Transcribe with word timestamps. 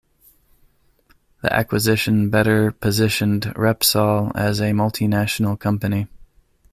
The 1.43 1.53
acquisition 1.53 2.31
better 2.31 2.71
positioned 2.71 3.43
Repsol 3.55 4.31
as 4.35 4.59
a 4.59 4.71
multinational 4.71 5.59
company. 5.59 6.07